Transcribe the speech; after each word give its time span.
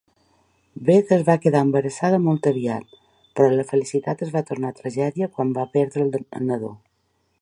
Beth 0.85 1.11
es 1.17 1.25
va 1.25 1.35
quedar 1.43 1.59
embarassada 1.65 2.21
molt 2.23 2.49
aviat, 2.51 2.97
però 3.41 3.51
la 3.59 3.67
felicitat 3.73 4.25
es 4.29 4.33
va 4.39 4.43
tornar 4.49 4.73
tragèdia 4.81 5.29
quan 5.37 5.53
va 5.59 5.67
perdre 5.77 6.09
el 6.27 6.53
nadó. 6.53 6.73